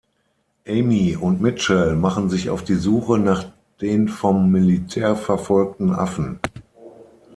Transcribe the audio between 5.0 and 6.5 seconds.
verfolgten Affen.